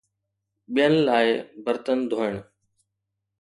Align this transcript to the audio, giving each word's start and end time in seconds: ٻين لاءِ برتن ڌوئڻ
ٻين 0.73 0.93
لاءِ 1.07 1.27
برتن 1.63 1.99
ڌوئڻ 2.09 2.33